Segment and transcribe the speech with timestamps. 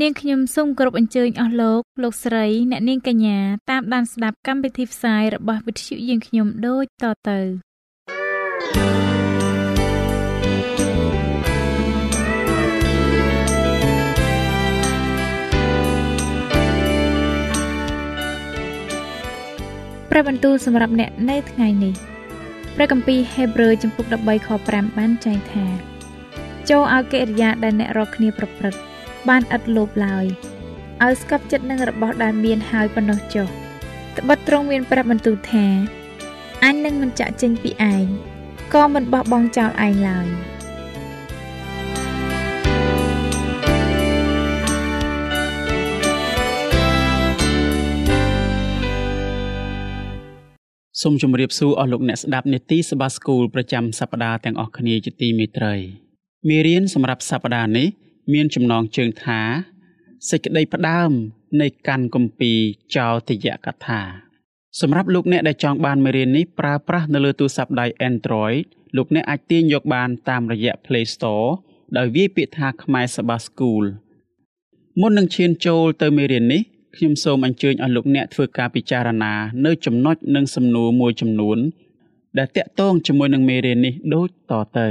[0.00, 3.38] នាងខ្ញុំសូមគោរពអញ្ជើញអស់លោកលោកស្រីអ្នកនាងកញ្ញា
[3.70, 7.38] តាមដានស្ដាប់កម្មវិធីផ្សាយរបស់វិទ្យុយើងខ្ញុំដូចតទៅ
[20.10, 21.94] ព្រះបន្ទូលសម្រាប់អ្នកនៅថ្ងៃនេះ
[22.76, 25.66] ព្រះគម្ពីរហេព្រើរចំពុក13ខ5បានចែងថា
[26.70, 28.93] ចូលឲ្យកិរិយាដែលអ្នករកគ្នាប្រព្រឹត្ត
[29.28, 30.26] បានឥតលោភឡើយ
[31.02, 33.48] ឲ្យស្កប់ចិត្តនឹងរបស់ដែលមានហើយប៉ុណ្ណោះចុះ
[34.18, 35.66] ត្បិតត្រង់មានប្រាប់បន្ទូលថា
[36.64, 38.06] អញនឹងមិនចាក់ចេញពីឯង
[38.74, 40.28] ក៏មិនបោះបង់ចោលឯងឡើយ
[51.02, 55.74] សូមជម្រាបសួរអស់លោកអ្នកស្ដាប់នេតិសបាស្គូលប្រចាំសប្ដាហ៍ទាំងអស់គ្នាជាទីមេត្រី
[56.48, 57.88] មេរៀនសម្រាប់សប្ដាហ៍នេះ
[58.32, 59.40] មានចំណងជើងថា
[60.30, 61.10] សេចក្តីផ្ដើម
[61.60, 62.58] នៃកាន់គម្ពីរ
[62.96, 64.00] ចោទយកថា
[64.80, 68.60] សម្រាប់លោកអ្នកដែលចង់បានមេរៀននេះប្រើប្រាស់នៅលើទូរស័ព្ទដៃ Android
[68.96, 71.48] លោកអ្នកអាចទាញយកបានតាមរយៈ Play Store
[71.96, 73.84] ដោយវាយពាក្យថាខ្មែរសបាស្គូល
[75.00, 76.62] មុននឹងឈានចូលទៅមេរៀននេះ
[76.96, 79.34] ខ្ញុំសូមអញ្ជើញអស់លោកអ្នកធ្វើការពិចារណា
[79.66, 81.58] នៅចំណុចនិងសំណួរមួយចំនួន
[82.38, 84.88] ដែលតាក់ទងជាមួយនឹងមេរៀននេះដូចតទៅ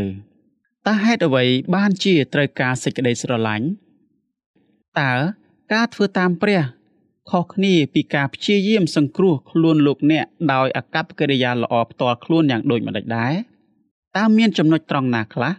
[0.88, 1.44] តើហេតុអ្វី
[1.76, 3.68] បានជាត្រូវការសេចក្តីស្រឡាញ់
[5.00, 5.14] តើ
[5.74, 6.62] ការធ្វើតាមព្រះ
[7.32, 13.34] ខុសគ្នាពីការព្យាយាមសង្គ្រោះខ្លួនលោកអ្នកដោយអកប្បកិរិយាល្អផ្ទាល់ខ្លួនយ៉ាងដូចម្តេចដែរ
[14.18, 15.54] តើមានចំណុចត្រង់ណាខ្លះ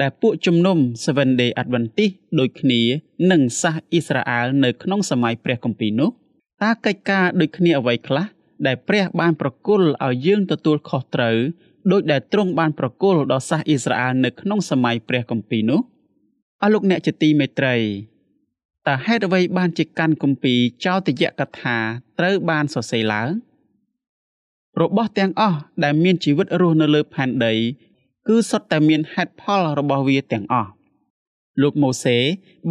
[0.00, 2.80] ដែលពួកជំនុំ Seven Day Adventist ដូចគ្នា
[3.30, 6.10] នឹងសាសអ៊ីស្រាអែលនៅក្នុងសម័យព្រះគម្ពីរនោះ
[6.62, 8.26] តើកិច្ចការដូចគ្នាអ្វីខ្លះ
[8.66, 11.36] ដែលព្រះបានប្រគល់ឲ្យយើងទទួលខុសត្រូវ
[11.92, 15.80] ដោយដែលទ្រង់បានប្រគល់ដល់សាសអ៊ីស្រាអែលនៅក្នុងសម័យព្រះគម្ពីរនោះ
[16.62, 17.76] អស់លោកអ្នកជាទីមេត្រី
[18.86, 21.76] តើហេតុអ្វីបានជាកាន់គម្ពីរចោទយកថា
[22.18, 23.28] ត្រូវបានសរសេរឡើង
[24.80, 27.54] របស់ទាំងអស់ដែលមានជីវិតរស់នៅលើផែនដី
[28.28, 30.70] គឺសុទ្ធតែមានហេតុផលរបស់វាទាំងអស់
[31.62, 32.18] លោកម៉ូសេ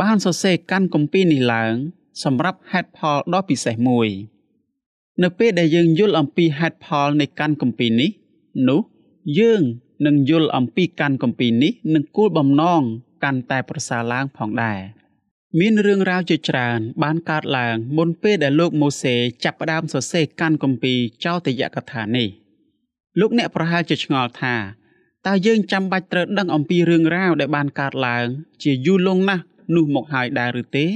[0.01, 1.73] បានសរសេរកាន់គម្ពីរនេះឡើង
[2.23, 4.07] សម្រាប់ហេតុផលដ៏ពិសេសមួយ
[5.23, 8.09] នៅពេលដែលយើងយល់អំពីហេតុផលនៃកាន់គម្ពីរនេះ
[8.69, 8.81] នោះ
[9.39, 9.61] យើង
[10.05, 12.81] នឹងយល់អំពីកាន់គម្ពីរនេះនឹងគោលបំណង
[13.23, 14.79] កាន់តែប្រសើរឡើងផងដែរ
[15.59, 22.27] មានរឿងរ៉ាវជាច្រើន បានកើតឡើងមុនពេលដែលលោកម៉ូសេចាប់ផ្ដើមសរសេរកាន់គម្ពីរចោទយកថានេះ
[23.19, 24.55] លោកអ្នកប្រហែលជាឆ្ងល់ថា
[25.27, 28.25] តើយើងចាំបាច់ត្រូវដឹងអំពីរឿងរ៉ាវដែលបានកើតឡើង
[28.63, 29.43] ជាយូរលង់ណាស់
[29.75, 30.87] នោះមកហើយដែរឬទេ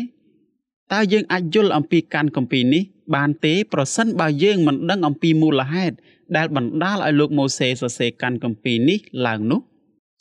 [0.94, 2.84] តើយើងអាចយល់អំពីកាន់គម្ពីរនេះ
[3.16, 5.95] បានទេប្រសិនបើយើងមិនដឹងអំពីមូលហេតុ
[6.38, 9.62] ដែលបណ្ដាលឲ្យលោកម៉ូសេសរសេរកាន់គម្ពីរនេះឡើងនោះ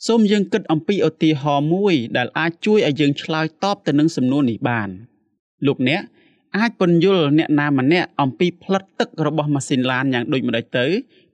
[0.07, 4.89] សូមយើងគិតអំពីឧទាហរណ៍មួយ ដែលអាចជួយឲ្យយើងឆ្លើយតបទៅនឹងសំណួរនេះបាន
[5.67, 6.01] លោកអ្នក
[6.57, 10.85] អាចពន្យល់អ្នកណាម្នាក់អំពីផ្លិតទឹករបស់ម៉ាស៊ីនឡានយ៉ាងដូចម្តេចទៅ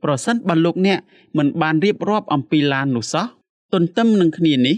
[0.04, 1.00] ប្រសិនបើលោកអ្នក
[1.38, 3.26] មិនបានរៀបរាប់អំពីឡាននោះសោះ
[3.74, 4.78] ទន្ទឹមនឹងគ្នានេះ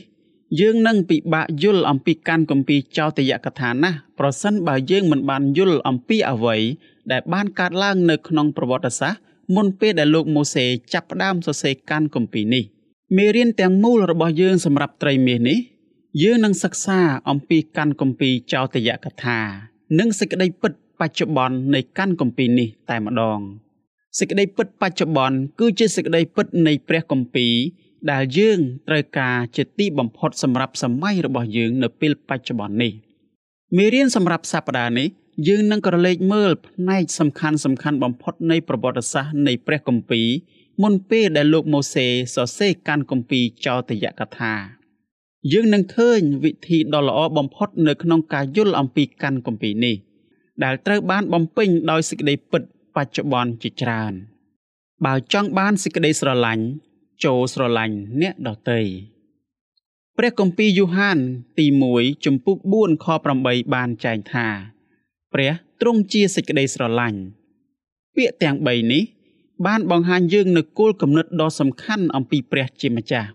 [0.59, 6.55] យើងនឹងពិបាកយល់អំពីកាន់គម្ពីរចោទយកថាណាស់ប្រសិនបើយើងមិនបានយល់អំពីអ្វី
[7.11, 12.63] ដែលបានកើតឡើងនៅក្នុងប្រវត្តិសាស្ត្រ មុនពេលដែលលោកម៉ូសេចាប់ផ្ដើមសរសេរកាន់គម្ពីរនេះ
[13.17, 15.59] មេរៀនទាំងមូលរបស់យើងសម្រាប់ត្រីមាសនេះ
[16.21, 16.99] យើងនឹងសិក្សា
[17.29, 19.39] អំពីកាន់គម្ពីរចោទយកថា
[19.99, 23.39] និងសេចក្តីពិតបច្ចុប្បន្ននៃកាន់គម្ពីរនេះតែម្ដង
[24.19, 27.53] សេចក្តីពិតបច្ចុប្បន្នគឺជាសេចក្តីពិតនៃព្រះគម្ពីរ
[28.11, 32.93] ដែលយើងត្រូវការជាទីបំផុតសម្រាប់សម័យរបស់យើងនៅពេលបច្ចុប្បន្ននេះ
[33.77, 35.07] មេរៀនសម្រាប់សប្តាហ៍នេះ
[35.45, 40.27] យើងនឹងក្រឡេកមើលផ្នែកសំខាន់សំខាន់បំផុតនៃប្រវត្តិសាស្ត្រនៃព្រះគម្ពីរ
[40.83, 42.05] មុនពេលដែលលោកម៉ូសេ
[42.35, 44.53] សរសេរកាន់គម្ពីរចោទយកថា
[45.51, 49.95] យើងនឹងឃើញវិធីដ៏ល្អបំផុតនៅក្នុងការយល់អំពីកាន់គម្ពីរនេះ
[50.63, 52.63] ដែលត្រូវបានបំពេញដោយសេចក្តីពិត
[52.95, 54.13] បច្ចុប្បន្នជាច្រើន
[55.05, 56.65] បើចង់បានសេចក្តីស្រឡាញ់
[57.23, 58.81] ចូលស្រឡាញ់អ្នកដទៃ
[60.17, 61.17] ព្រះគម្ពីរយូហាន
[61.59, 63.07] ទី1ចំពុក4ខ
[63.39, 64.47] 8បានចែងថា
[65.33, 65.51] ព្រះ
[65.81, 67.19] ទ្រង់ជាសេចក្តីស្រឡាញ់
[68.15, 69.03] ពាក្យទាំង3នេះ
[69.65, 73.29] បានបង្ហាញយើងនូវគោលគំនិតដ៏សំខាន់អំពីព្រះជាម្ចាស់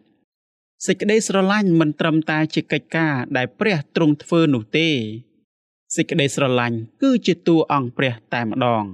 [0.87, 4.89] សេចក្តីស្រឡាញ់មិនត្រឹមតែជាកិច្ចការដែលព្រះទ្រង់ធ្វើនោះទេ
[5.97, 8.85] សេចក្តីស្រឡាញ់គឺជាតួអង្គព្រះតែម្ដង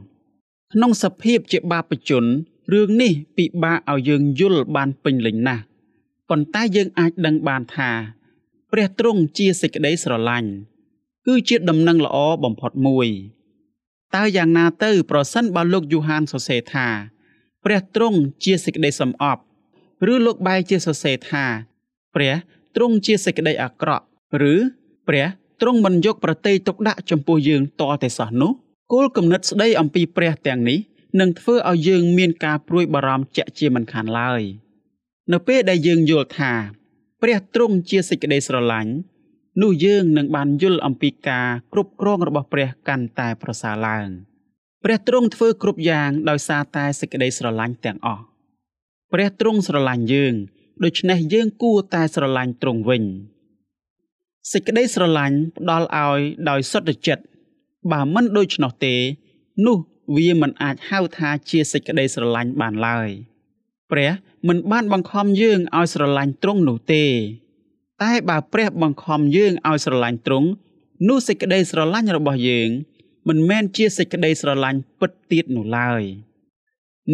[0.73, 2.25] ក្នុងសភាពជាបាបជន
[2.73, 5.63] រឿងនេះពិបាកឲ្យយើងយល់បានពេញលេញណាស់
[6.29, 7.91] ប៉ុន្តែយើងអាចដឹងបានថា
[8.73, 10.51] ព្រះទ្រង់ជាសេចក្តីស្រឡាញ់
[11.31, 13.09] គឺជាដំណឹងល្អបំផុតមួយ
[14.17, 16.87] តើយ៉ាងណាទៅ ប្រសិនបើលោកយូហានសរសេរថា
[17.65, 19.43] ព្រះទ្រង់ជាសេចក្តីសំអប់
[20.13, 21.45] ឬលោកបែរជាសរសេរថា
[22.15, 22.35] ព្រះ
[22.75, 24.05] ទ្រង់ជាសេចក្តីអាក្រក់
[24.53, 24.55] ឬ
[25.09, 25.27] ព្រះ
[25.61, 28.53] ទ្រង់មិនយកប្រតិយទុកដាក់ចំពោះយើងតតែសោះនោះ
[28.93, 30.79] គោលគំនិតស្ដីអំពីព្រះទាំងនេះ
[31.21, 34.43] នឹងធ្វើឲ្យយើងមានការព្រួយបារម្ភជាក់ជាមិនខានឡើយ
[35.33, 36.53] នៅពេលដែលយើងយល់ថា
[37.23, 38.93] ព្រះទ្រង់ជាសេចក្តីស្រឡាញ់
[39.63, 44.09] នោះយើងនឹងបានយល់អំពីការគ្រប់គ្រងរបស់ព្រះកាន់តែប្រសើរឡើង
[44.85, 48.25] ព្រះទ្រង់ធ្វើគ្រប់យ៉ាងដោយសារតែសេចក្តីស្រឡាញ់ទាំងអស់
[49.13, 50.35] ព្រះទ្រង់ស្រឡាញ់យើង
[50.85, 53.05] ដូច្នេះយើងគួរតែស្រឡាញ់ទ្រង់វិញ
[54.53, 57.25] សេចក្តីស្រឡាញ់ផ្ដល់ឲ្យដោយសុទ្ធចិត្ត
[57.93, 58.95] បើមិនដូច្នោះទេ
[59.67, 59.79] នោះ
[60.17, 63.09] វាមិនអាចហៅថាជាសេចក្តីស្រឡាញ់បានឡើយ
[63.91, 64.11] ព្រះ
[64.49, 67.05] មិនបានបង្ខំយើងឲ្យស្រឡាញ់ទ្រង់នោះទេ
[68.03, 70.49] តែបើព្រះបង្ខំយើងឲ្យស្រឡាញ់ទ្រង់
[71.09, 72.69] នោះសេចក្តីស្រឡាញ់របស់យើង
[73.29, 76.03] មិនមែនជាសេចក្តីស្រឡាញ់ពិតទៀតនោះឡើយ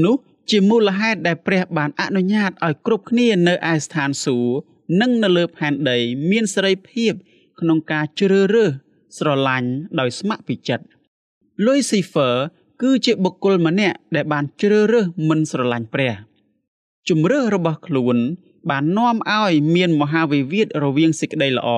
[0.05, 0.17] នោះ
[0.51, 4.55] ជាមូលហេតុដែលព្រះបានអនុញ្ញាតឲ្យគ្រប់គ្នានៅឯស្ថានសួគ៌
[5.01, 5.99] និងនៅលើផែនដី
[6.31, 7.13] មានសេរីភាព
[7.61, 8.71] ក្នុងការជ្រើសរើស
[9.19, 9.71] ស្រឡាញ់
[10.01, 10.85] ដោយស្ម័គ្រពីចិត្ត
[11.65, 12.35] Lucifer
[12.83, 16.15] គឺជាបុគ្គលម្នាក់ដែលបានជ្រើសរើសមិនស្រឡាញ់ព្រះ
[17.09, 18.17] ជំរឿសរបស់ខ្លួន
[18.71, 21.69] បាននាំឲ្យមានមហាវិវាទរវាងសេចក្តីល្អ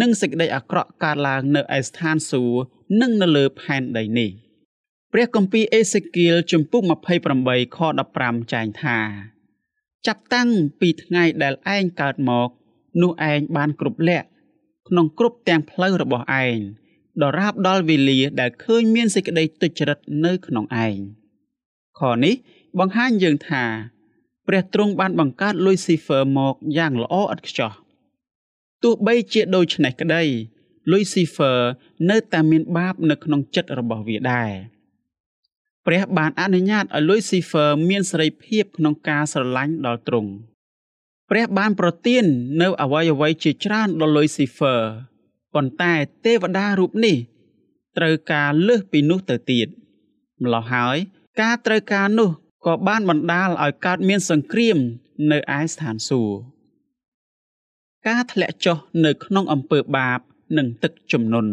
[0.00, 2.60] និងសេចក្តីអាក្រក់កើតឡើងនៅឯស្ថានសួគ៌
[3.00, 4.32] និងនៅលើផែនដីនេះ។
[5.12, 6.82] ព្រះគម្ពីរអេសេគៀលជំពូក
[7.28, 7.78] 28ខ
[8.10, 8.98] 15ចែងថា
[10.06, 10.48] ចាប់តាំង
[10.80, 12.48] ពីថ្ងៃដែលឯងកើតមក
[13.02, 14.28] នោះឯងបានគ្រប់លក្ខ
[14.88, 16.58] ក្នុងគ្រប់ទាំងផ្លូវរបស់ឯង
[17.22, 20.96] ដរាបដល់វេលាដែលឃើញមានសេចក្តីទុច្ចរិតនៅក្នុងឯង
[21.98, 22.34] ខនេះ
[22.78, 23.64] បង្ហាញយើងថា
[24.48, 27.72] ព្រះទ្រង់បានបង្កើតលុយស៊ីហ្វឺមកយ៉ាងល្អឥតខ្ចោះ
[28.82, 30.22] ទោះបីជាដូច្នេះក្តី
[30.92, 31.52] លុយស៊ីហ្វឺ
[32.10, 34.50] នៅតែមានបាបនៅក្នុងចិត្តរបស់វាដែរ
[35.86, 40.30] ព្រះបានអនុញ្ញាតឲ្យលុយស៊ីហ្វឺមានសេរីភាពក្នុងការស្រឡាញ់ដល់ទ្រង់
[41.30, 42.24] ព្រះបានប្រទាន
[42.62, 44.76] នៅអវ័យអ្វីជាច្រើនដល់លុយស៊ីហ្វឺ
[45.54, 45.92] ប៉ុន្តែ
[46.24, 47.16] ទេវតារូបនេះ
[47.96, 49.68] ត្រូវការលើសពីនោះទៅទៀត
[50.42, 50.96] ម្ល៉េះហើយ
[51.40, 52.30] ការត្រូវការនោះ
[52.66, 54.78] ក៏បានបណ្ដាលឲ្យកើតមានសង្គ្រាម
[55.30, 56.34] នៅឯស្ថានសួគ៌
[58.08, 60.20] ការធ្លាក់ចុះនៅក្នុងអំពើបាប
[60.58, 61.52] និងទឹកជំនន់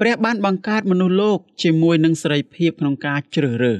[0.00, 3.78] ព្រះបានបង្កើតមនុស្សលោកជាមួយនឹងសេរីភាពក្នុងការជ្រើសរើស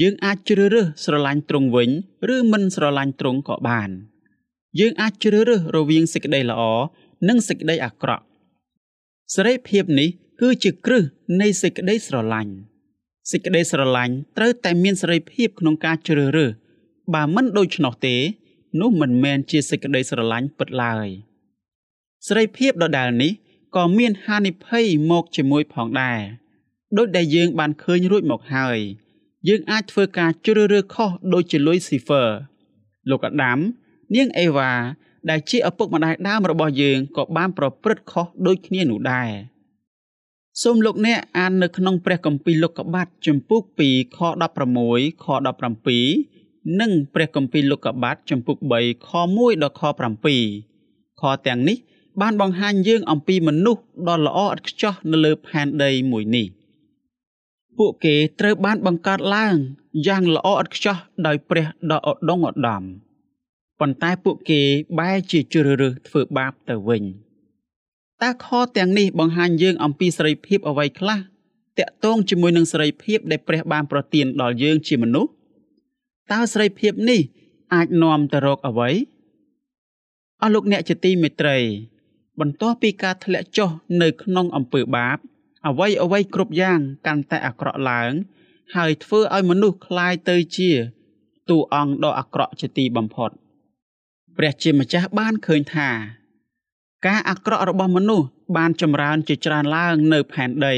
[0.00, 1.90] យើងអាចជ្រើសរើសស្រឡាញ់ទ្រង់វិញ
[2.34, 3.90] ឬមិនស្រឡាញ់ទ្រង់ក៏បាន
[4.80, 6.62] យើងអាចជ្រើសរើសរវាងសេចក្តីល្អ
[7.28, 8.24] និងសេចក្តីអាក្រក់
[9.34, 10.08] សេរីភាពនេះ
[10.40, 11.02] គឺជាគ្រឹះ
[11.40, 12.52] នៃសេចក្តីស្រឡាញ់
[13.30, 16.52] សេចក្តីស្រឡាញ់ត្រូវតែមានសេរីភាពក្នុងការជ្រើសរើស
[17.14, 18.16] បើមិនដូច្នោះទេ
[18.80, 21.06] នោះមិនមែនជាសេចក្តីស្រឡាញ់ពិតឡើយ
[22.26, 23.32] សេរីភាពដដែលនេះ
[23.76, 26.20] ក៏មានហានិភ័យមកជាមួយផងដែរ
[26.98, 28.78] ដូចដែលយើងបានឃើញរួចមកហើយ
[29.48, 32.24] យើងអាចធ្វើការជ្រើសរើសខុសដូចជាលុយស៊ីហ្វឺ
[33.10, 33.58] លោកអាដាម
[34.14, 34.72] នាងអេវ៉ា
[35.30, 39.30] ដែលជាឪពុកម្ដាយដើមរបស់យើងក៏បានប្រព្រឹត្តខុសដូចគ្នានោះដែរ
[40.62, 44.18] សូមលោកអ្នកអាននៅក្នុងព្រះគម្ពីរលោកុបាទជំពូក2ខ
[44.72, 45.26] 16ខ
[46.04, 49.82] 17និងព្រះគម្ពីរលោកុបាទជំពូក3ខ1ដល់ខ
[50.50, 51.78] 7ខទាំងនេះ
[52.20, 56.46] បានបង្ហាញយើងអំពីមនុស្សដ៏ល្អឥតខ្ចោះនៅលើផែនដីមួយនេះ
[57.78, 59.54] ពួកគេត្រូវបានបង្កើតឡើង
[60.06, 60.96] យ៉ាងល្អឥតខ្ចោះ
[61.26, 62.82] ដោយព្រះដ៏ឧត្តមឧត្តម
[63.80, 64.60] ប៉ុន្តែពួកគេ
[64.98, 67.04] បែរជាជ្រើសរើសធ្វើបាបទៅវិញ
[68.23, 68.47] តើខ
[68.77, 71.19] ទាំងនេះបង្ហាញយើងអំពីសេរីភាពអ្វីខ្លះ
[71.77, 75.31] តាក់ទងជាមួយនឹងសេរីភាពដែលព្រះបានប្រទានដល់យើងជាមនុស្ស
[76.31, 77.21] តើសេរីភាពនេះ
[77.73, 78.89] អាចនាំទៅរកអ្វី
[80.41, 81.57] អស់លោកអ្នកជាទីមេត្រី
[82.39, 83.69] បន្ទាប់ពីការធ្លាក់ចុះ
[84.01, 85.17] នៅក្នុងអំពើបាប
[85.67, 88.11] អ្វីអ្វីគ្រប់យ៉ាងកាន់តែអាក្រក់ឡើង
[88.75, 90.71] ហើយធ្វើឲ្យមនុស្សคล้ายទៅជា
[91.49, 93.31] តួអង្គដ៏អាក្រក់ជាទីបំផុត
[94.37, 95.89] ព្រះជាម្ចាស់បានឃើញថា
[97.05, 100.75] ការអាក្រក់របស់មនុស្សបានចម្រើនជាច្រើនឡើងនៅផែនដី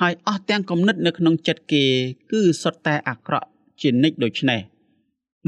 [0.00, 1.84] ហើយអស់ទាំងគំនិតនៅក្នុងចិត្តគេ
[2.30, 3.48] គឺសុទ្ធតែអាក្រក់
[3.80, 4.60] ជានិច្ចដូច្នេះ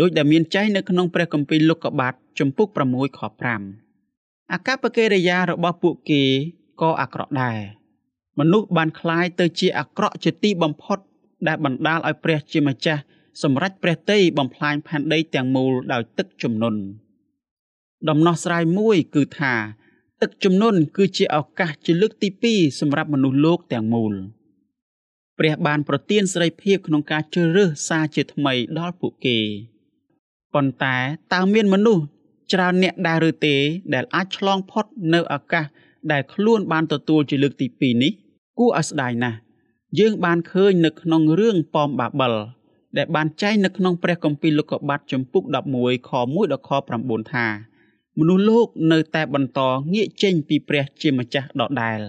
[0.00, 3.20] ដោយដែលមានចែងនៅក្នុងព្រះគម្ពីរលោកុបាទជំពូក6ខ
[3.86, 6.22] 5អាកប្បកិរិយារបស់ពួកគេ
[6.80, 7.58] ក៏អាក្រក់ដែរ
[8.38, 10.98] មនុស្សបានคล้ายទៅជាអាក្រក់ជាទីបំផុត
[11.46, 13.02] ដែលបណ្ដាលឲ្យព្រះជាម្ចាស់
[13.42, 16.80] សម្រេចព្រះតីបំផ្លាញផែនដីទាំងមូលដោយទឹកជំនន់
[18.08, 19.54] ដំណោះស្រាយមួយគឺថា
[20.23, 24.13] ទឹកជំនន់គឺជាឱកាសជាលើកទី2សម្រាប់មនុស្សលោកទាំងមូល
[25.39, 29.37] ព្រះបានប្រទានសេរីភាពក្នុងការជ្រើសរើសសារជាថ្មីដល់ពួកគេ
[30.53, 30.95] ប៉ុន្តែ
[31.33, 32.03] តើមានមនុស្ស
[32.53, 33.55] ច្រើនអ្នកដែរឬទេ
[33.93, 35.65] ដែលអាចឆ្លងផុតនៅឱកាស
[36.11, 38.11] ដែលខ្លួនបានទទួលជាលើកទី2នេះ
[38.59, 39.37] គួរឲ្យស្ដាយណាស់
[39.99, 42.33] យើងបានឃើញនៅក្នុងរឿងប៉មបាបិល
[42.97, 45.43] ដែលបានចែងនៅក្នុងព្រះគម្ពីរលោកុបាទចំពុក
[45.77, 46.71] 11ខ1ដល់ខ
[47.05, 47.47] 9ថា
[48.19, 49.59] មនុស្សលោកនៅតែបន្ត
[49.93, 52.01] ងាកចេញពីព្រះជាម្ចាស់ដដែល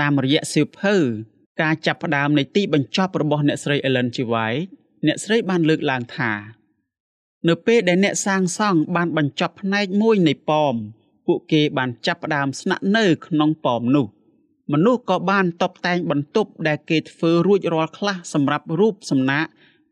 [0.00, 0.94] តាមរយៈសៀវភៅ
[1.62, 4.16] ការចាប់ផ្ដើមនៃទីបញ្ចប់របស់អ្នកស្រី Ellen G.
[4.32, 4.64] White
[5.06, 6.32] អ្នកស្រីបានលើកឡើងថា
[7.48, 10.74] នៅពេលដែលអ្នកសាងសង់បានបញ្ចប់ផ្នែកមួយនៃប៉ម
[11.26, 14.06] ពួកគេបានចាប់ផ្ដើមស្នាក់នៅក្នុងប៉មនោះ
[14.72, 19.44] មនុស្សក៏បានតបតែងបន្ទប់ដែលគេធ្វើរួចរាល់ខ្លះសម្រាប់រូបសំណាក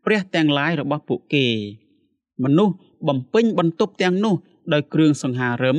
[0.05, 1.47] ព្រះទាំងឡាយរបស់ពួកគេ
[2.43, 2.75] មនុស្ស
[3.07, 4.35] បំពេញបន្ទប់ទាំងនោះ
[4.73, 5.77] ដោយគ្រឿងសង្ហារឹម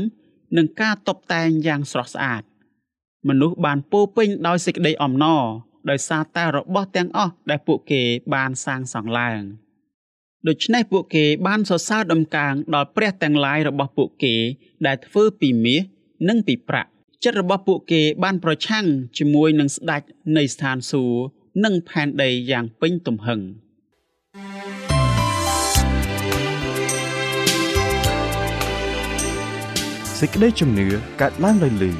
[0.57, 2.43] និងការតបតែងយ៉ាងស្រស់ស្អាត
[3.29, 5.45] មនុស្សបានពោពេញដោយសេចក្តីអំណរ
[5.91, 8.03] ដោយសារតែរបស់ទាំងអស់ដែលពួកគេ
[8.35, 9.43] បានសាងសង់ឡើង
[10.49, 14.35] ដូច្នេះពួកគេបានសរសើរដំកើងដល់ព្រះទាំងឡាយរបស់ពួកគេ
[14.87, 15.83] ដែលធ្វើពីមាស
[16.29, 16.91] និងពីប្រាក់
[17.25, 18.85] ចិត្តរបស់ពួកគេបានប្រឆាំង
[19.19, 20.03] ជាមួយនឹងស្ដេច
[20.37, 21.21] នៃស្ថានសួគ៌
[21.65, 23.41] និងផែនដីយ៉ាងពេញទំហឹង
[30.23, 30.89] សេចក្តីជំនឿ
[31.21, 31.93] កើតឡើងដោយលឺ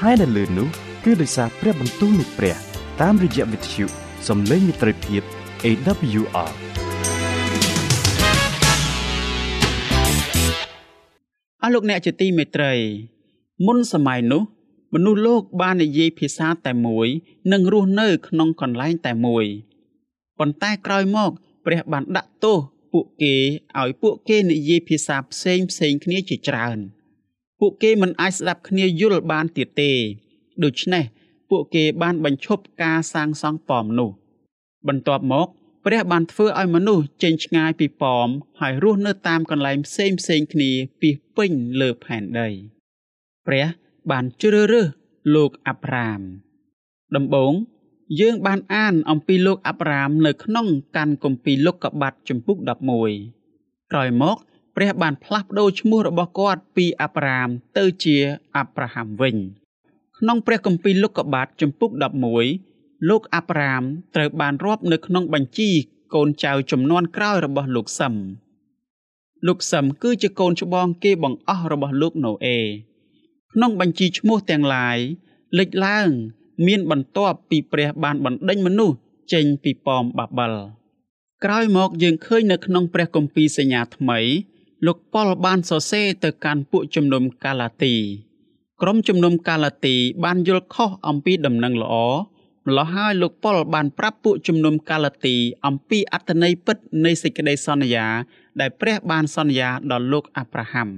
[0.00, 0.68] ហើយដែលលឺនោះ
[1.04, 2.56] គឺដោយសារព្រះបន្ទូលនៃព្រះ
[3.00, 3.84] តាមរយៈវិទ្យុ
[4.28, 5.22] សំឡេងមិត្តភាព
[5.64, 6.52] AWR
[11.62, 12.72] អស់លោកអ្នកជាទីមេត្រី
[13.66, 14.42] មុនសម័យនោះ
[14.94, 17.08] មនុស្សលោកបាននិយាយភាសាតែមួយ
[17.52, 19.44] និងរស់នៅ ក្នុងកន្លែងតែមួយ
[20.38, 21.30] ប៉ុន្តែក្រោយមក
[21.64, 22.58] ព្រះបានដាក់ទោស
[22.92, 23.34] ពួកគេ
[23.80, 26.80] ឲ្យពួកគេនិយាយភាសាផ្សេងផ្សេងគ្នាជាច្រើន
[27.64, 29.92] ពួកគេមិនអាចស្ដាប់គ្នាយល់បានទៀតទេ
[30.64, 31.04] ដូច្នេះ
[31.50, 34.10] ពួកគេបានបញ្ឈប់ការសាងសង់ប៉មនោះ
[34.88, 35.48] បន្ទាប់មក
[35.84, 38.28] ព្រះបានធ្វើឲ្យមនុស្សចេញឆ្ងាយពីប៉ម
[38.60, 42.48] ហើយរស់នៅតាមកន្លែងផ្សេងផ្សេងគ្នាពីពេញលើផែនដី
[43.46, 43.66] ព្រះ
[44.10, 44.88] បានជ្រើសរើស
[45.34, 46.20] លោកអាប់រ៉ាម
[47.16, 47.52] ដំបូង
[48.20, 50.66] យើងបានអានអំពីលោកអាប់រ៉ាមនៅក្នុង
[50.96, 52.56] កាន់គម្ពីរលោកកបាត់ចំពុក
[53.24, 54.36] 11ក្រោយមក
[54.76, 57.48] ព្រះបានផ្លាស់ប្ដូរឈ្មោះរបស់គាត់ពីអាប់រ៉ាម
[57.78, 58.16] ទៅជា
[58.56, 59.36] អាប់រ៉ាហាំវិញ
[60.18, 61.90] ក្នុងព្រះគម្ពីរលោកកបាត់ចំពុក
[62.48, 63.82] 11លោកអាប់រ៉ាម
[64.14, 65.70] ត្រូវបានរាប់នៅក្នុងបញ្ជី
[66.14, 68.14] កូនចៅចំនួនក្រោយរបស់លោកសឹម
[69.46, 72.58] លោកសឹមគឺជាកូនច្បងគេបង្អស់របស់លោកណូអេ
[73.52, 74.98] ក្នុងបញ្ជីឈ្មោះទាំងឡាយ
[75.58, 76.08] លេចឡើង
[76.66, 78.96] មានបន្ទាប់ពីព្រះបានបណ្ដេញមនុស្ស
[79.32, 80.52] ចេញពីប៉មបាបិល
[81.44, 84.18] ក្រោយមកយើងឃើញនៅក្នុងព្រះគម្ពីរសញ្ញាថ្មី
[84.86, 87.94] លោកប៉ុលបានសរសេរទៅកាន់ពួកជំនុំកាឡាទី
[88.82, 91.94] ក្រុមជំនុំកាឡាទី បានយល់ខុសអំពីដំណឹងល្អ
[92.66, 95.36] ម្ល៉េះហើយលោកប៉ុលបានប្រាប់ពួកជំនុំកាឡាទី
[95.66, 98.06] អំពីអត្តន័យពិតនៃសេចក្តីសន្យា
[98.60, 100.88] ដែលព្រះបានសន្យាដល់លោកអាប់រ៉ាហាំ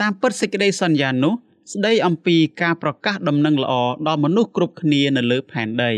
[0.00, 1.34] តាមពិតសេចក្តីសន្យានោះ
[1.72, 3.74] ស្ដីអំពីការប្រកាសដំណឹងល្អ
[4.06, 5.92] ដល់មនុស្សគ្រប់គ្នានៅលើផែនដី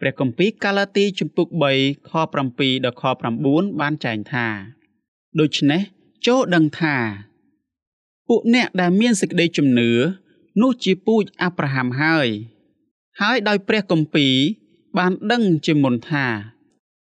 [0.00, 2.12] ព្រះគម្ពីរកាឡាទីជំពូក3ខ
[2.50, 3.04] 7ដល់ខ
[3.42, 4.46] 9បានចែងថា
[5.38, 5.82] ដូច្នេះ
[6.26, 6.96] ចូលដឹងថា
[8.28, 9.90] ពួកអ្នកដែលមានសេចក្តីជំនឿ
[10.60, 12.28] នោះជាពូជអាប់រ៉ាហាំហើយ
[13.20, 14.34] ហើយដោយព្រះគម្ពីរ
[14.98, 16.26] បានដឹងជាមុនថា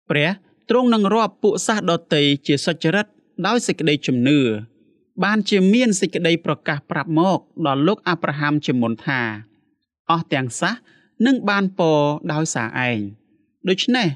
[0.10, 0.30] ព្រះ
[0.70, 3.06] ទ្រង់នឹងរាប់ពួកសាសដតីជាសុចរិត
[3.46, 4.40] ដោយសេចក្តីជំនឿ
[5.24, 9.22] បានជាមានសេចក្តីប្រកាសប្រាប់មកដល់លោកអាប់រ៉ាហាំជាមុនថា
[10.12, 10.72] អស់ទាំងសះ
[11.26, 12.00] នឹងបានពរ
[12.34, 13.00] ដោយសារឯង
[13.70, 14.08] ដូច្នេះ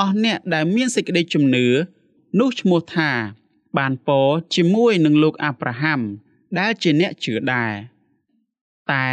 [0.00, 1.66] អស់អ្នកដែលមានសេចក្តីជំនឿ
[2.38, 3.10] នោះឈ្មោះថា
[3.78, 6.00] បានពរជាមួយនឹងលោកអាប់រ៉ាហាំ
[6.58, 7.72] ដែលជាអ្នកជឿដែរ
[8.92, 9.06] តែ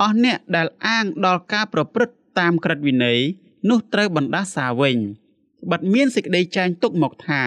[0.00, 3.18] អស់អ្នកដែលអាងដល់ការប្រព្រឹត្តតាមក្រឹតវិន័យ
[3.70, 4.96] នោះត្រូវបណ្ដាសាវិញ
[5.70, 7.42] បាត់មានសេចក្តីចែងទុកមកថា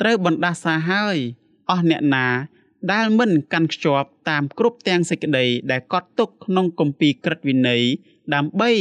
[0.00, 1.16] ត្រូវបណ្ដាសាហើយ
[1.70, 2.26] អស់អ្នកណា
[2.92, 7.82] ដែលមិនកាន់ខ្ជាប់តាមគ្រប់ទាំងសេចក្តីដែលកត់ទុកក្នុងគម្ពីរក្រឹតវិន័យ
[8.34, 8.72] ដើម្បី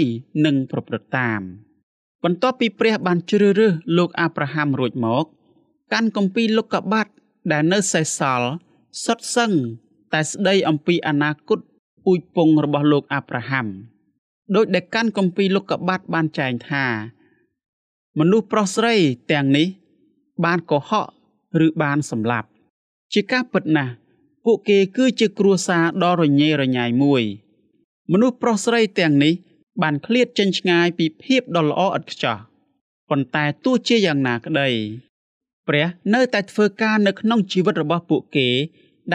[0.46, 1.42] នឹងប្រព្រឹត្តតាម
[2.24, 5.26] បន្ទាប់ពីព្រះបានជ្រើសរើសលោកអាប់រ៉ាហាំរួចមក
[5.94, 7.12] កាន់គម្ពីរលោកកបាត់
[7.52, 8.50] ដែលនៅសេសសល់
[9.04, 9.52] សុទ្ធសឹង
[10.14, 11.60] តែស្ដីអំពីអនាគត
[12.04, 13.68] ពូជពងរបស់លោកអាប់រ៉ាហាំ
[14.56, 16.86] ដោយដែលកាន់គម្ពីរលោកកបាត់បានចែងថា
[18.20, 18.96] មនុស្សប្រុសស្រី
[19.32, 19.68] ទាំងនេះ
[20.46, 21.08] បានកុហក
[21.66, 22.48] ឬបានសម្លាប់
[23.14, 23.94] ជាការពិតណាស់
[24.46, 27.24] ពួកគេគឺជាគ្រួសារដ៏រញ៉េរញ៉ៃមួយ
[28.12, 29.34] មនុស្សប្រុសស្រីទាំងនេះ
[29.82, 32.38] បានឃ្លាតចេញឆ្ងាយពីភាពដ៏ល្អឥតខ្ចោះ
[33.10, 34.70] ប៉ុន្តែទោះជាយ៉ាងណាក្តី
[35.68, 38.50] ព្រះនៅតែធ្វើការនៅក្នុងជីវិតរបស់ពួកគេ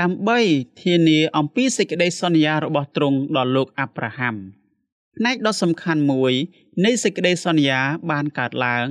[0.00, 0.38] ដើម្បី
[0.82, 4.34] ធានាអំពីសេចក្តីសន្យារបស់ទ្រង់ដល់លោកអាប់រ៉ាហាំ
[5.16, 6.32] ផ្នែកដ៏សំខាន់មួយ
[6.84, 8.86] នៃសេចក្តីសន្យាបានកើតឡើង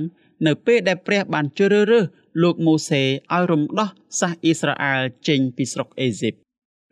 [0.46, 2.04] នៅពេលដែលព្រះបានជ្រើសរើស
[2.42, 3.88] លោកម៉ូសេឲ្យរំដោះ
[4.20, 6.34] សាសអ៊ីស្រាអែលចេញពីស្រុកអេស៊ីប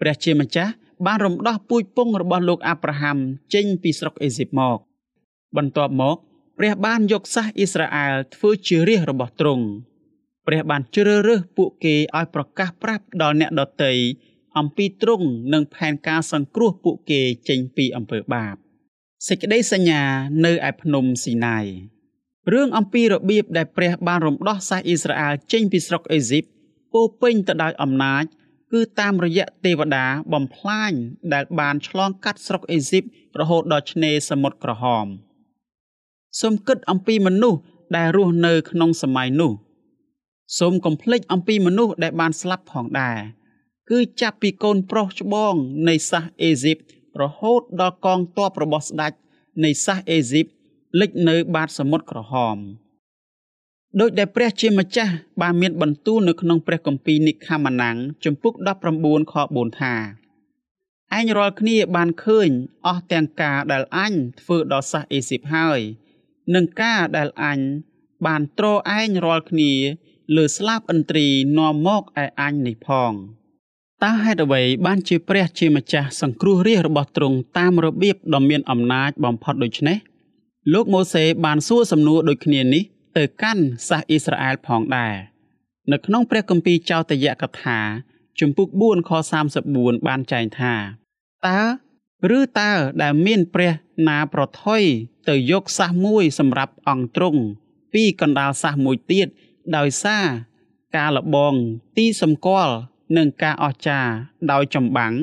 [0.01, 0.73] ព្រះជាម្ចាស់
[1.07, 3.19] បានរំដោះពូជពងរបស់លោកអាប់រ៉ាហាំ
[3.55, 4.79] ចេញពីស្រុកអេស៊ីបមក
[5.57, 6.17] បន្ទាប់មក
[6.59, 9.65] ព្រះបានយកសាសអ៊ីស្រាអែលធ្វើជារាជរបស់ទ្រង់
[10.47, 13.93] ព្រះបានជ្រើសរើសពួកគេឲ្យប្រកាសប្រាប់ដល់អ្នកដទៃ
[14.59, 18.55] អំពីទ្រង់និងផែនការសង្គ្រោះពួកគេចេញពីអំពើបាប
[19.29, 20.03] សេចក្តីសញ្ញា
[20.45, 21.67] នៅឯភ្នំស៊ីណាយ
[22.53, 26.45] រឿងអំពីរបៀបដែលព្រះបានរំដោះសាសអ៊ីស្រាអែលចេញពីស្រុកអេស៊ីប
[26.93, 28.25] ពោពេញទៅដោយអំណាច
[28.73, 30.93] គឺតាមរយៈទេវតាបំផ្លាញ
[31.33, 33.05] ដែលបានឆ្លងកាត់ស្រុកអេស៊ីប
[33.41, 35.07] រហូតដល់ឆ្នេរសមុទ្រក្រហម
[36.41, 37.61] សូមគិតអំពីមនុស្ស
[37.97, 39.53] ដែលរស់នៅក្នុងសម័យនោះ
[40.59, 43.19] សូមកុំភ្លេចអំពីមនុស្សដែលបានស្លាប់ផងដែរ
[43.91, 45.55] គឺចាប់ពីកូនប្រុសច្បង
[45.89, 46.79] នៃសាសអេស៊ីប
[47.23, 49.13] រហូតដល់កងទ័ពរបស់ស្ដេច
[49.65, 50.47] នៃសាសអេស៊ីប
[51.01, 52.57] លិចនៅបាតសមុទ្រក្រហម
[54.01, 55.13] ដោយដែលព្រះជាម្ចាស់
[55.43, 58.55] បានមានបន្ទូលនៅក្នុងព្រះគម្ពីរនិខាម៉ាណាំងជំពូក
[58.93, 59.95] 19ខ4ថា
[61.19, 62.49] ឯងរាល់គ្នាបានឃើញ
[62.87, 65.81] អស់ទាំងការដែលអញធ្វើដល់សាសអេស៊ីបហើយ
[66.55, 67.59] និងការដែលអញ
[68.27, 68.67] បានត្រ
[68.99, 69.73] ឯងរាល់គ្នា
[70.35, 71.27] លើស្លាបឥន្ទ្រី
[71.59, 73.13] នាំមកឯអញនេះផង
[74.03, 79.99] តើហេតុអ្វីបានជាព្រះជាម្ចាស់សង្គ្រោះរាជរបស់ទ្រង់តាមរបៀបដ៏មានអំណាចបំផុតដូច្នេះ
[80.73, 82.83] លោកម៉ូសេបានសួរសំណួរដូចគ្នានេះ
[83.17, 85.15] ទៅកាន់សាសអ៊ីស្រាអែលផងដែរ
[85.93, 87.79] នៅក្នុងព្រះគម្ពីរចោទយកថា
[88.41, 89.11] ជំពូក4ខ
[89.59, 90.75] 34បានចែងថា
[91.47, 91.61] តើ
[92.39, 93.73] ឬតើដែលមានព្រះ
[94.09, 94.83] ណាប្រថុយ
[95.29, 97.43] ទៅយកសាសមួយសម្រាប់អង្គទ្រង់
[97.95, 99.29] ពីកណ្ដាលសាសមួយទៀត
[99.77, 100.27] ដោយសារ
[100.97, 101.55] ការលបង
[101.97, 102.75] ទីសម្គាល់
[103.17, 104.13] និងការអស្ចារ្យ
[104.53, 105.15] ដោយចម្បាំង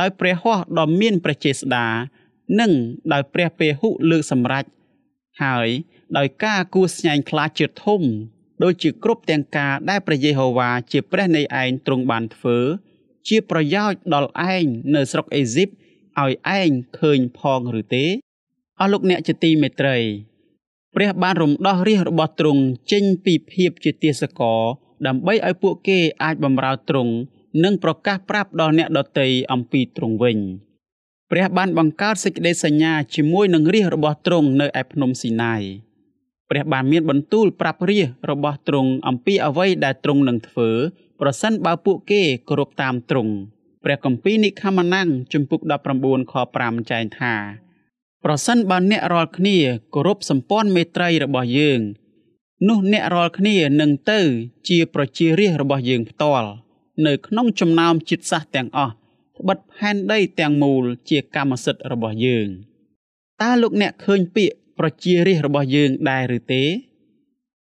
[0.00, 1.86] ដោយព្រះហស្ថដ៏មានព្រះចេស្តា
[2.60, 2.72] និង
[3.12, 4.64] ដោយព្រះពេហុលើកសម្រេច
[5.42, 5.68] ហើយ
[6.18, 8.02] ដោយការគួស្ញែងខ្លាចជាធំ
[8.62, 12.58] ដូចជាគ្រប់ទាំងការដែលព្រះយេហូវ៉ាជាព្រះនៃឯងទ្រង់បានធ្វើ
[13.28, 15.68] ជាប្រយោជន៍ដល់ឯងនៅស្រុកអេស៊ីប
[16.20, 18.06] ឲ្យឯងឃើញផងឬទេ
[18.80, 19.96] អស់លោកអ្នកជាទីមេត្រី
[20.98, 24.60] ព្រះបានរំដោះរាជរបស់ទ្រង់ចេញពីភាពជាទាសករ
[25.06, 27.12] ដើម្បីឲ្យពួកគេអាចបម្រើទ្រង់
[27.64, 30.38] និងប្រកាសប្រាប់ដល់អ្នកដទៃអំពីទ្រង់វិញ
[31.30, 35.62] ព្រះបានបង្កើតសេចក្តីសញ្ញាជាមួយនឹងរាជរបស់ទ្រង់នៅឯភ្នំស៊ីណាយ
[36.50, 40.70] ព្រះបានមានបន្ទូលប្រាប់រាជរបស់ទ្រង់អំពីអ្វីដែលទ្រង់នឹងធ្វើ
[41.20, 43.34] ប្រសិនបើពួកគេគោរពតាមទ្រង់
[43.84, 45.60] ព្រះគម្ពីរនិខាម៉ាណាំងជំពូក
[45.96, 47.34] 19ខ5ចែងថា
[48.28, 49.56] ប្រសិនបើអ្នករាល់គ្នា
[49.94, 51.80] គោរពសម្ព័ន្ធមេត្រីរបស់យើង
[52.68, 54.20] នោះអ្នករាល់គ្នានឹងទៅ
[54.68, 56.50] ជាប្រជារាស្ត្ររបស់យើងផ្ទាល់
[57.06, 62.48] នៅក្នុងចំណោមជាតិសាសន៍ទាំងអស់ត្បិតផែនដីទាំងមូលជាកម្មសិទ្ធិរបស់យើង
[63.42, 66.64] តើលោកអ្នកឃើញពាក្យប្រជារាស្ត្ររបស់យើងដែរឬទេ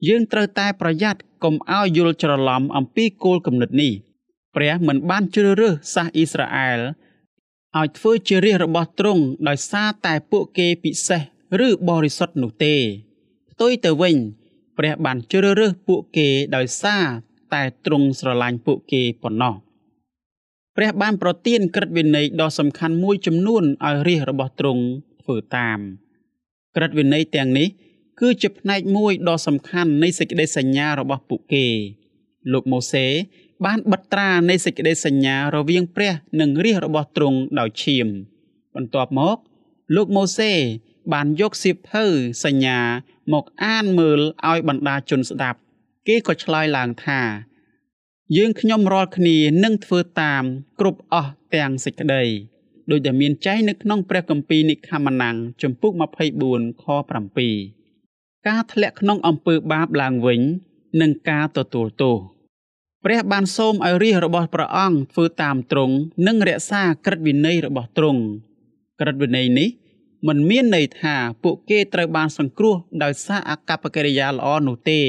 [0.09, 3.93] យើងត្រូវតែប្រយ័ត្នកុំឲ្យយល់ច្រឡំអំពីគោលគំនិតនេះ
[4.57, 6.81] ព្រះមិនបានជ្រើសរើសសាសអ៊ីស្រាអែល
[7.79, 11.23] ឲ្យធ្វើជារាជរបស់ទ្រង់ដោយសារតែពួកគេពិសេស
[11.67, 12.75] ឬបរិសុទ្ធនោះទេ
[13.51, 14.17] ផ្ទុយទៅវិញ
[14.79, 17.05] ព្រះបានជ្រើសរើសពួកគេដោយសារ
[17.55, 19.55] តែទ្រង់ស្រឡាញ់ពួកគេប៉ុណ្ណោះ
[20.77, 24.83] ព្រះបានប្រទានក្រឹតវិន័យដ៏សំខាន់មួយចំនួនឲ្យរាជរបស់ទ្រង់
[25.23, 25.79] ធ្វើតាម
[26.77, 27.69] ក្រឹតវិន័យទាំងនេះ
[28.21, 31.67] គឺជាផ្នែកមួយដ៏សំខាន់នៃសេចក្តីសញ្ញារបស់ពួកគេ
[32.53, 33.07] លោកម៉ូសេ
[33.65, 38.07] បានបិទត្រានៃសេចក្តីសញ្ញារវាងព្រះនិងរាជរបស់ទ្រង់ដោយឈាម
[38.75, 39.37] បន្ទាប់មក
[39.95, 40.53] លោកម៉ូសេ
[41.13, 42.05] បានយកសៀវភៅ
[42.45, 42.79] សញ្ញា
[43.33, 45.59] មកអានមើលឲ្យបណ្ដាជនស្ដាប់
[46.07, 47.21] គេក៏ឆ្លើយឡើងថា
[48.37, 50.45] យើងខ្ញុំរាល់គ្នានឹងធ្វើតាម
[50.81, 52.25] គ្រប់អស់ទាំងសេចក្តី
[52.91, 55.93] ដោយដែលមានចែងនៅក្នុងព្រះគម្ពីរនិខាម៉ាណាំងជំពូក
[56.39, 56.85] 24ខ
[57.67, 60.41] 7ការធ្លាក់ក្នុងអំពើបាបឡើងវិញ
[61.01, 62.17] និងការទទួលទោស
[63.09, 65.95] ព្រះបានសូមឲ្យរាជរបស់ព្រះអង្គធ្វើតាមទ្រង់
[66.27, 68.23] និងរក្សាក្រឹតវិន័យរបស់ទ្រង់
[69.01, 69.69] ក្រឹតវិន័យនេះ
[70.29, 75.01] មិនមានន័យថាពួកគេត្រូវបានសង្គ្រោះដោយសារអកប្បកិរិយាល្អនោះទេ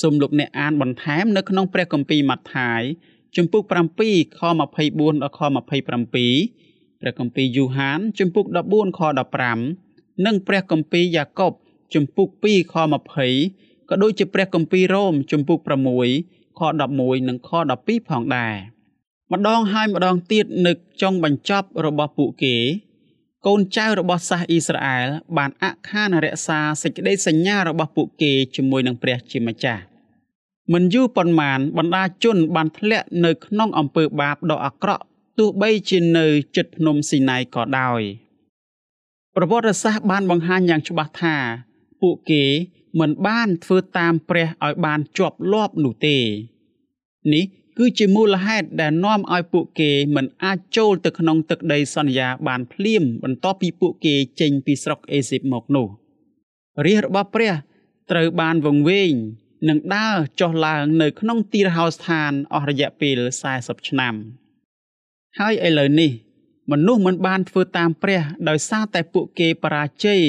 [0.00, 2.82] សូមលោកអ្នកអានបន្ថែមនៅក្នុងព្រះគម្ពីរម៉ាថាយ
[3.36, 4.60] ជំពូក7ខ24
[5.22, 9.00] ដល់ខ27ព្រះគម្ពីរយូហានជំពូក14ខ
[9.62, 11.52] 15និងព្រះគម្ពីរយ៉ាកុប
[11.94, 12.74] ជំពូក2ខ
[13.32, 16.62] 20ក៏ដូចជាព្រះគម្ពីររ៉ូមជំពូក6 ខ
[16.96, 18.54] 11និងខ12ផងដែរ
[19.32, 22.56] ម្ដងហើយម្ដងទៀតនឹកចុងបញ្ចប់របស់ពួកគេ
[23.46, 29.82] កូនចៅរបស់សាសអ៊ីស្រាអែលបានអខានរក្សាសេចក្តីសញ្ញារបស់ពួកគេជាមួយនឹងព្រះជាម្ចាស់
[30.72, 35.04] មិនយូរប៉ុន្មានបណ្ដាជនបានធ្លាក់នៅក្នុងអំពើបាបដ៏អាក្រក់
[35.38, 38.00] ទោះបីជានៅជិតភ្នំស៊ីណៃក៏ដោយ
[39.36, 41.36] ប្រវត្តិសាស្ត្របានបង្ហាញយ៉ាងច្បាស់ថា
[42.00, 42.44] ពួកគេ
[42.98, 46.18] មិនបានធ្វើតាមព្រះឲ្យបានជាប់លាប់នោះទេ
[47.32, 47.44] នេះ
[47.78, 55.86] គឺជាមូលហេតុដែលនាំឲ្យពួកគេមិនអាចចូលទៅក្នុងទឹកដីសន្យាបានភ្លាមបន្ទាប់ពីពួកគេចេញពីស្រុកអេស៊ីបមកនោះ
[56.86, 57.52] រាជរបស់ព្រះ
[58.10, 59.12] ត្រូវបានវង្វេង
[59.68, 63.18] និងដើរចុះឡើងនៅក្នុងទីរហោស្ថានអស់រយៈពេល
[63.54, 64.14] 40ឆ្នាំ
[65.38, 66.10] ហើយឥឡូវនេះ
[66.70, 70.22] មនុស្សមិនបានធ្វើតាមព្រះដោយសារតែពួកគេបរាជ័យ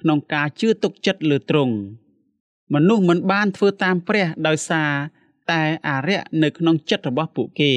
[0.00, 1.74] ក្នុងការជឿទុកចិត្តលើទ្រង់
[2.72, 4.90] មនុស្សមិនបានធ្វើតាមព្រះដោយសារ
[5.50, 7.74] តែអារៈនៅក្នុងចិត្តរបស់ពួកគេ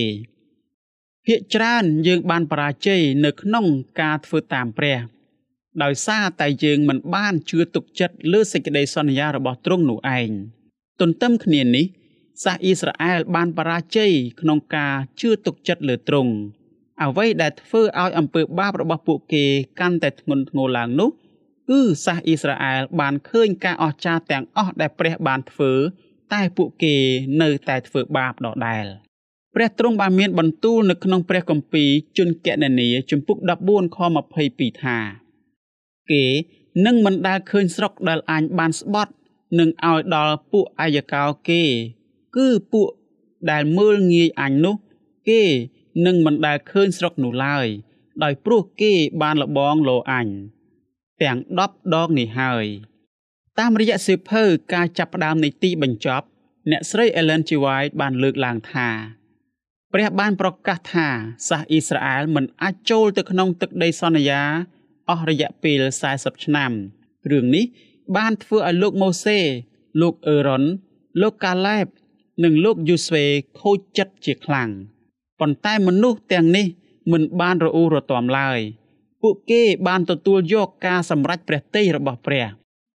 [1.25, 3.65] ភាកច្រើនយើងបានបរាជ័យនៅក្នុង
[4.01, 4.99] ការធ្វើតាមព្រះ
[5.83, 10.29] ដោយសារតែយើងមិនបានជឿទុកចិត្តលើសេចក្តីសន្យារបស់ទ្រង់នោះឯង
[10.99, 11.85] ទន្ទឹមគ្នានេះ
[12.43, 16.33] សាសអ៊ីស្រាអែលបានបរាជ័យក្នុងការជឿទុកចិត្តលើទ្រង់
[17.03, 19.45] អ្វីដែលធ្វើឲ្យអំពើបាបរបស់ពួកគេ
[19.79, 21.09] កាន់តែធ្ងន់ធ្ងរឡើងនោះ
[21.69, 25.73] គឺសាសអ៊ីស្រាអែលបានឃើញការអស្ចារ្យទាំងអស់ដែលព្រះបានធ្វើ
[26.33, 26.95] តែពួកគេ
[27.41, 28.85] នៅតែធ្វើបាបដដែល
[29.55, 33.97] ព្រះទ្រង់បានមានបន្ទូលនៅក្នុងព្រះគម្ពីរជនកណនីជំពូក14ខ
[34.39, 34.97] 22ថា
[36.11, 36.23] គេ
[36.85, 39.13] នឹងមិនដែលឃើញស្រុកដែលអញបានស្បត់
[39.59, 41.63] នឹងឲ្យដល់ពួកអាយកោគេ
[42.37, 42.87] គឺពួក
[43.51, 44.75] ដែលមើលងាយអញនោះ
[45.29, 45.41] គេ
[46.05, 47.67] នឹងមិនដែលឃើញស្រុកនោះឡើយ
[48.23, 50.27] ដោយព្រោះគេបានលបងលោអញ
[51.23, 52.65] ទាំង10ដងនេះហើយ
[53.59, 56.25] តាមរយៈសៀវភៅការចាប់ផ្ដើមនៃទីបញ្ចប់
[56.71, 57.49] អ្នកស្រី Ellen G.
[57.63, 58.89] White បានលើកឡើងថា
[59.93, 61.07] ព្រះបានប្រកាសថា
[61.49, 64.41] សាសអ៊ីស្រាអែលមិនអាចចូលទៅក្នុងទឹកដីសន្យា
[65.09, 66.71] អស់រយៈពេល40ឆ្នាំ
[67.31, 67.65] រឿងនេះ
[68.17, 69.39] បានធ្វើឲ្យលោកម៉ូសេ
[70.01, 70.63] លោកអឺរ៉ុន
[71.21, 71.87] លោកកាឡែប
[72.43, 73.25] និងលោកយូស្វេ
[73.59, 74.69] ខូចចិត្តជាខ្លាំង
[75.39, 76.65] ប៉ុន្តែមនុស្សទាំងនេះ
[77.11, 78.59] មិនបានរអ៊ូរទាំឡើយ
[79.29, 82.45] ពួកគេបានទទួលយកការសម្រេចព្រះទ័យរបស់ព្រះ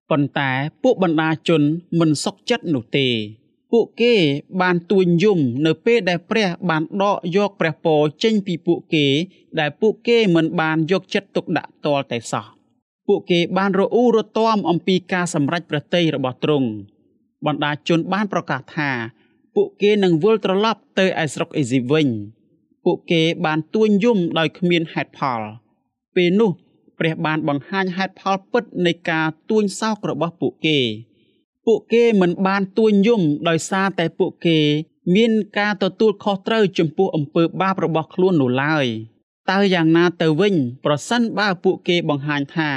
[0.09, 0.51] ប៉ុន្តែ
[0.83, 1.61] ពួកបណ្ដាជន
[1.99, 3.07] មិនសុខចិត្តនោះទេ
[3.71, 4.13] ពួកគេ
[4.61, 9.05] បានទួញយំនៅពេលដែលព្រះបានដកយកព្រះពរចេញពីពួកគេ
[9.59, 12.45] ដែលពួកគេមិនបានយកចិត្តទុកដាក់តលតែសោះ
[13.07, 16.69] ពួកគេបានរអ៊ូរទាំអំពីការសម្រេចព្រះទ័យរបស់ទ្រង់
[17.45, 18.91] បណ្ដាជនបានប្រកាសថា
[19.55, 22.07] ពួកគេនឹងវិលត្រឡប់ទៅឯស្រុកអេស៊ីបវិញ
[22.85, 25.41] ពួកគេបានទួញយំដោយគ្មានហេតុផល
[26.15, 26.51] ពេលនោះ
[26.99, 30.79] ព្រះបានបង្ហាញហេតុផលពិតនៃការទួញសោករបស់ពួកគេ
[31.65, 34.57] ពួកគេមិនបានទួញយំដោយសារតែពួកគេ
[35.15, 38.85] មានការទទួលខុសត្រូវចំពោះអំពើបាបរបស់ខ្លួននោះឡើយ
[39.51, 42.69] តើយ៉ាងណាទៅវិញ ប្រសិនបើពួកគេបង្ហាញថា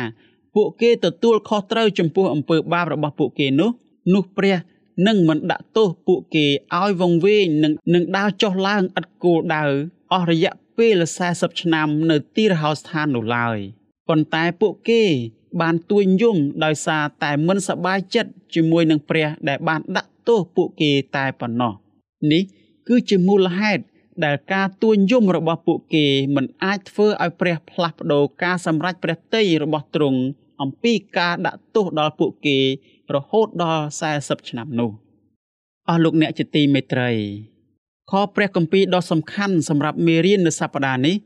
[0.54, 3.70] ពួកគេទទួលខុសត្រូវចំពោះអំពើបាបរបស់ពួកគេនោះ
[4.14, 4.56] នោះព្រះ
[5.06, 6.46] នឹងមិនដាក់ទោសពួកគេ
[6.76, 9.62] ឲ្យវង្វេងនឹងនឹងដើរចុះឡើងឥតគោលដៅ
[10.12, 13.58] អស់រយៈ ពេល40ឆ្នាំនៅទីរហោស្ថាននោះឡើយ
[14.08, 15.02] ប៉ុន្តែពួកគេ
[15.60, 21.72] បានទួញយំដោយសារតែមិនសប្បាយចិត្តជាមួយនឹងព្រះដែលបានដាក់ទោសពួកគេតែប៉ុណ្ណោះ
[22.32, 22.42] នេះ
[22.88, 23.82] គឺជាមូលហេតុ
[24.24, 30.20] ដែលការទួញយំរបស់ពួកគេមិនអាចធ្វើឲ្យព្រះផ្លាស់ប្ដូរការសម្រេចព្រះទ័យរបស់ទ្រង់
[30.62, 32.58] អំពីការដាក់ទោសដល់ពួកគេ
[33.14, 33.84] រហូតដល់
[34.16, 34.90] 40ឆ្នាំនោះ
[35.88, 37.10] អស់លោកអ្នកជាទីមេត្រី
[38.10, 41.16] ខព្រះគម្ពីរដ៏សំខាន់សម្រាប់មេរៀននៅសប្តាហ៍នេះ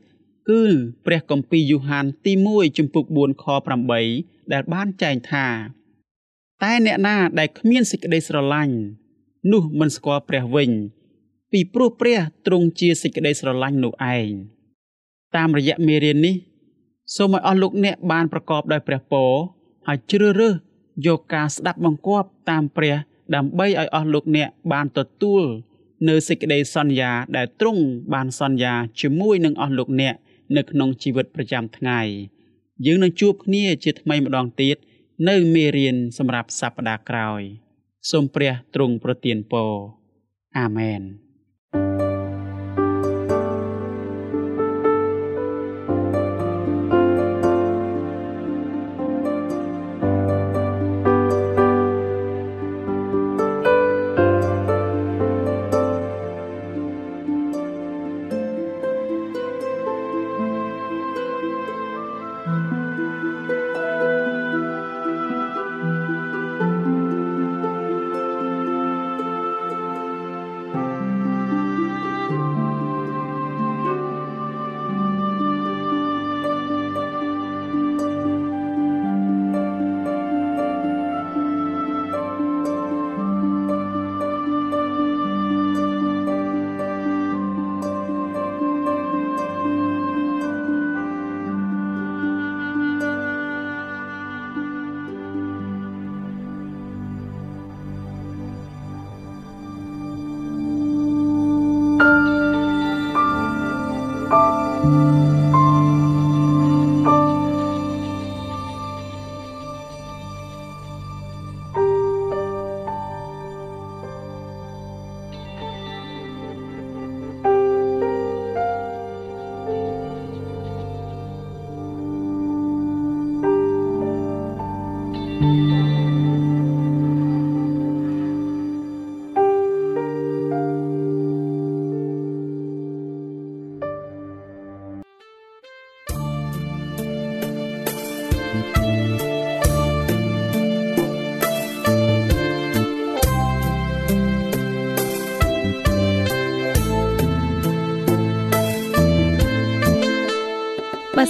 [0.49, 0.63] គឺ
[1.05, 3.45] ព្រះគម្ពីរយូហានទី1ជំពូក4ខ
[3.97, 5.47] 8ដែលបានចែងថា
[6.63, 8.75] តែអ្នកណាដែលគ្មានសេចក្តីស្រឡាញ់
[9.51, 10.71] នោះមិនស្គាល់ព្រះវិញ
[11.51, 14.31] ពីព្រោះព្រះទ្រង់ជាសេចក្តីស្រឡាញ់នោះឯង
[15.35, 16.35] តាមរយៈមេរៀននេះ
[17.15, 19.31] សូមឲ្យអស់លោកអ្នកបានប្រកបដោយព្រះពរ
[19.87, 20.55] ហើយជ្រើសរើស
[21.07, 22.95] យកការស្ដាប់បង្គាប់តាមព្រះ
[23.35, 25.43] ដើម្បីឲ្យអស់លោកអ្នកបានទទួល
[26.07, 27.83] នៅសេចក្តីសន្យាដែលទ្រង់
[28.13, 30.15] បានសន្យាជាមួយនឹងអស់លោកអ្នក
[30.57, 31.99] នៅក្នុងជីវិតប្រចាំថ្ងៃ
[32.85, 34.77] យើងនឹងជួបគ្នាជាថ្មីម្ដងទៀត
[35.29, 37.41] នៅមេរៀនសម្រាប់សប្តាហ៍ក្រោយ
[38.11, 39.71] សូមព្រះទ្រង់ប្រទានពរ
[40.57, 41.01] អាមែន